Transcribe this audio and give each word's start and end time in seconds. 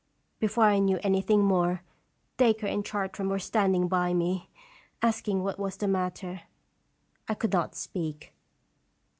Before 0.39 0.63
I 0.63 0.79
knew 0.79 0.97
anything 1.03 1.43
more, 1.43 1.83
Dacre 2.37 2.65
and 2.65 2.83
Chartram 2.83 3.29
were 3.29 3.37
standing 3.37 3.87
by 3.87 4.15
me, 4.15 4.49
asking 5.03 5.43
what 5.43 5.59
was 5.59 5.77
the 5.77 5.87
matter. 5.87 6.41
I 7.29 7.35
could 7.35 7.53
not 7.53 7.75
speak. 7.75 8.33